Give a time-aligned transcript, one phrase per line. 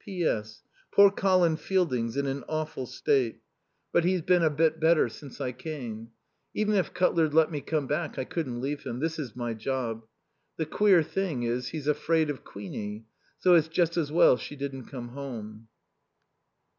[0.03, 0.23] P.
[0.25, 0.63] S.
[0.91, 3.39] Poor Colin Fielding's in an awful state.
[3.91, 6.09] But he's been a bit better since I came.
[6.55, 8.99] Even if Cutler'd let me come back I couldn't leave him.
[8.99, 10.03] This is my job.
[10.57, 13.05] The queer thing is he's afraid of Queenie,
[13.37, 15.67] so it's just as well she didn't come home.